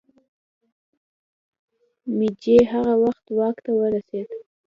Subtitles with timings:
[2.17, 4.27] مېجي هغه وخت واک ته ورسېد.